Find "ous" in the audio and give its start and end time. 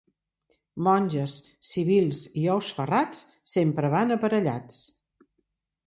2.55-2.73